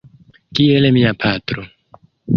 [0.59, 1.67] Kiel mia patro.